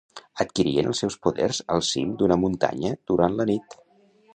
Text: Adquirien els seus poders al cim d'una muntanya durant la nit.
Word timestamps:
Adquirien 0.45 0.89
els 0.93 1.01
seus 1.03 1.19
poders 1.27 1.61
al 1.75 1.85
cim 1.91 2.17
d'una 2.23 2.41
muntanya 2.47 2.95
durant 3.13 3.41
la 3.43 3.51
nit. 3.53 3.83